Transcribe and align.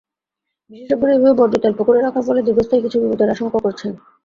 বিশেষজ্ঞরা 0.71 1.13
এভাবে 1.13 1.37
বর্জ্য 1.39 1.57
তেল 1.59 1.73
পুকুরে 1.77 1.99
রাখার 2.01 2.23
ফলে 2.27 2.41
দীর্ঘস্থায়ী 2.41 2.83
কিছু 2.85 2.97
বিপদের 3.01 3.33
আশঙ্কাও 3.33 3.65
করছেন। 3.65 3.91